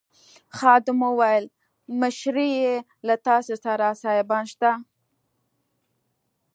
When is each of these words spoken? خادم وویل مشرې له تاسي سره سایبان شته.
خادم 0.57 0.99
وویل 1.07 1.45
مشرې 2.01 2.51
له 3.07 3.15
تاسي 3.27 3.55
سره 3.65 3.87
سایبان 4.03 4.43
شته. 4.53 4.71